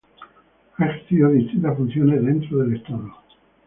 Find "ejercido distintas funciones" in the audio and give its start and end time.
0.87-2.25